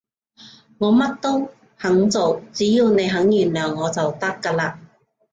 [0.79, 4.75] 我乜都肯做，只要你肯原諒我就得㗎喇